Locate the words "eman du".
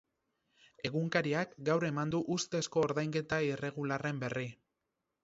1.89-2.21